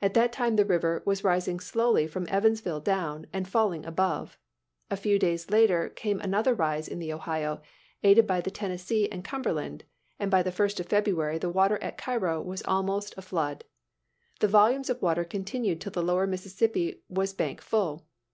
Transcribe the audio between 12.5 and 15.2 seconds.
almost a flood. The volumes of